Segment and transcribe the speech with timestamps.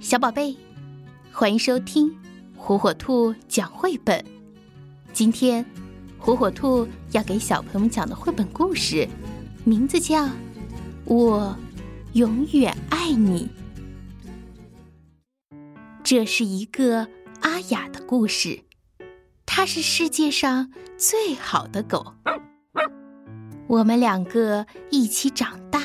[0.00, 0.56] 小宝贝，
[1.30, 2.10] 欢迎收听
[2.56, 4.24] 火火兔讲绘本。
[5.12, 5.62] 今天，
[6.18, 9.06] 火火兔要给小朋友们讲的绘本故事，
[9.62, 10.24] 名字叫
[11.04, 11.54] 《我
[12.14, 13.50] 永远爱你》。
[16.02, 17.06] 这是一个
[17.42, 18.58] 阿雅的故事，
[19.44, 22.14] 它是世界上最好的狗。
[23.66, 25.82] 我们两个一起长大，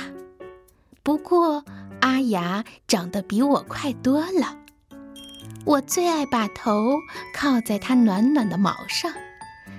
[1.04, 1.66] 不过。
[2.16, 4.58] 阿雅长得比我快多了，
[5.66, 6.98] 我最爱把头
[7.34, 9.12] 靠在它暖暖的毛上，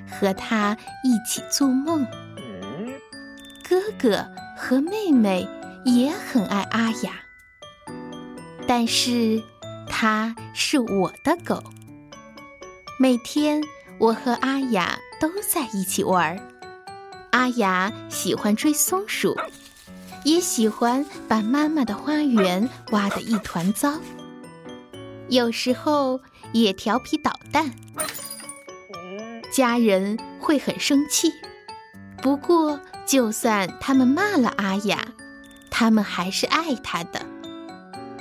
[0.07, 2.07] 和它一起做梦。
[3.67, 5.49] 哥哥和妹妹
[5.87, 7.15] 也很爱阿雅，
[8.69, 9.43] 但是
[9.89, 11.65] 它是我的狗。
[13.01, 13.63] 每天
[13.99, 16.39] 我和阿雅都在一起玩，
[17.30, 19.35] 阿雅喜欢追松鼠。
[20.27, 23.93] 也喜欢把妈妈的花园挖得一团糟，
[25.29, 27.71] 有时候也调皮捣蛋，
[29.52, 31.32] 家人会很生气。
[32.21, 35.07] 不过，就算他们骂了阿雅，
[35.71, 37.24] 他们还是爱她的。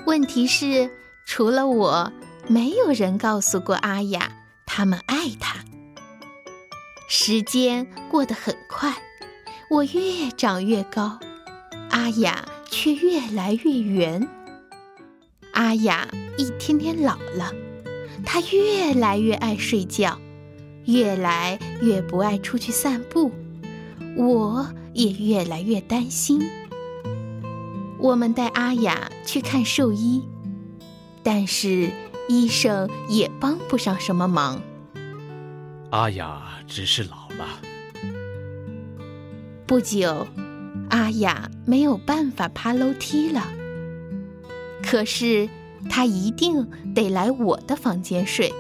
[0.06, 0.92] 问题是，
[1.26, 2.14] 除了我，
[2.48, 4.32] 没有人告诉过阿雅
[4.68, 5.56] 他们爱她。
[7.10, 8.96] 时间过得很快，
[9.72, 11.20] 我越长越高。
[11.96, 14.28] 阿雅却越来越圆。
[15.54, 16.06] 阿雅
[16.38, 17.54] 一天天老了，
[18.26, 20.20] 她越来越爱睡觉，
[20.84, 23.32] 越来越不爱出去散步。
[24.18, 26.46] 我也越来越担心。
[27.98, 30.22] 我们带阿雅去看兽医，
[31.24, 31.90] 但是
[32.28, 34.62] 医生也帮不上什么忙。
[35.92, 37.48] 阿雅只是老了。
[39.66, 40.28] 不久。
[40.90, 43.48] 阿雅没有办法爬楼梯了，
[44.84, 45.50] 可是
[45.90, 48.54] 她一定得来我的房间睡。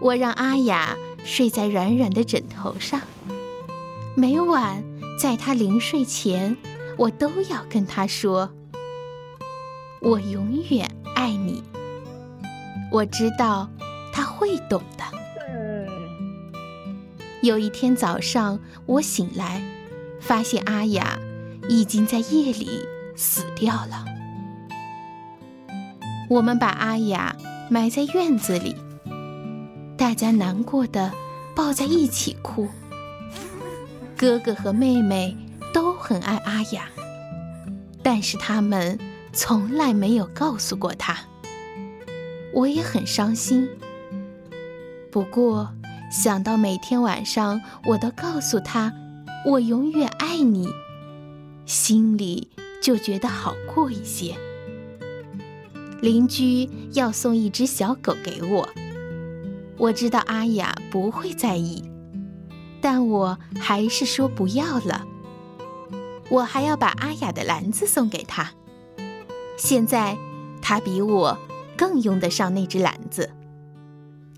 [0.00, 3.00] 我让阿雅睡在软软的枕头上，
[4.16, 4.82] 每晚
[5.18, 6.56] 在她临睡前，
[6.96, 8.50] 我都要跟她说
[10.00, 11.62] ：“我永远爱你。”
[12.90, 13.70] 我知道
[14.12, 15.04] 她会懂的。
[17.42, 19.62] 有一天早上，我醒来。
[20.22, 21.18] 发现阿雅
[21.68, 22.80] 已经在夜里
[23.16, 24.04] 死掉了。
[26.30, 27.36] 我们把阿雅
[27.68, 28.74] 埋在院子里，
[29.98, 31.12] 大家难过的
[31.54, 32.68] 抱在一起哭。
[34.16, 35.36] 哥哥和妹妹
[35.74, 36.84] 都很爱阿雅，
[38.02, 38.98] 但是他们
[39.32, 41.18] 从来没有告诉过她。
[42.54, 43.68] 我也很伤心。
[45.10, 45.68] 不过
[46.10, 48.92] 想到每天晚上我都告诉她。
[49.44, 50.68] 我永远爱你，
[51.66, 52.48] 心里
[52.80, 54.36] 就觉得好过一些。
[56.00, 58.68] 邻居要送一只小狗给我，
[59.76, 61.82] 我知道阿雅不会在意，
[62.80, 65.06] 但我还是说不要了。
[66.28, 68.52] 我还要把阿雅的篮子送给她，
[69.56, 70.16] 现在
[70.60, 71.36] 她比我
[71.76, 73.28] 更用得上那只篮子。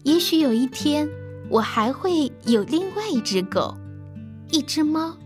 [0.03, 1.09] 也许有一天，
[1.51, 3.77] 我还会有另外一只狗。
[4.55, 5.17] 一只猫，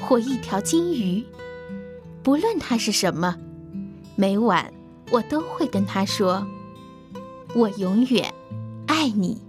[0.00, 1.24] 或一条金鱼，
[2.24, 3.36] 不论它是什么，
[4.16, 4.72] 每晚
[5.12, 6.44] 我都会跟它说
[7.54, 8.34] ：“我永远
[8.88, 9.40] 爱你。”